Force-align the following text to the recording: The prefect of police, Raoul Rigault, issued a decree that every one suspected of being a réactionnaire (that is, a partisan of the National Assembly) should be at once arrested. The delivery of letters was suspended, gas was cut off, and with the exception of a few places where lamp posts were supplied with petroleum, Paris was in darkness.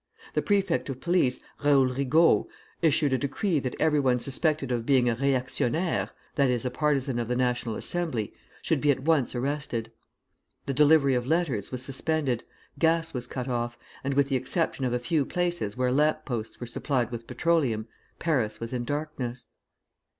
The 0.33 0.41
prefect 0.41 0.89
of 0.89 0.99
police, 0.99 1.39
Raoul 1.63 1.85
Rigault, 1.93 2.47
issued 2.81 3.13
a 3.13 3.19
decree 3.19 3.59
that 3.59 3.75
every 3.79 3.99
one 3.99 4.19
suspected 4.19 4.71
of 4.71 4.83
being 4.83 5.07
a 5.07 5.15
réactionnaire 5.15 6.09
(that 6.33 6.49
is, 6.49 6.65
a 6.65 6.71
partisan 6.71 7.19
of 7.19 7.27
the 7.27 7.35
National 7.35 7.75
Assembly) 7.75 8.33
should 8.63 8.81
be 8.81 8.89
at 8.89 9.01
once 9.01 9.35
arrested. 9.35 9.91
The 10.65 10.73
delivery 10.73 11.13
of 11.13 11.27
letters 11.27 11.71
was 11.71 11.83
suspended, 11.83 12.43
gas 12.79 13.13
was 13.13 13.27
cut 13.27 13.47
off, 13.47 13.77
and 14.03 14.15
with 14.15 14.27
the 14.27 14.35
exception 14.37 14.85
of 14.85 14.93
a 14.93 14.97
few 14.97 15.23
places 15.23 15.77
where 15.77 15.91
lamp 15.91 16.25
posts 16.25 16.59
were 16.59 16.65
supplied 16.65 17.11
with 17.11 17.27
petroleum, 17.27 17.87
Paris 18.17 18.59
was 18.59 18.73
in 18.73 18.83
darkness. 18.85 19.45